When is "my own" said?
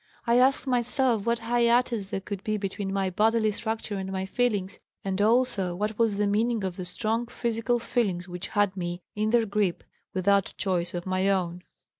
11.05-11.61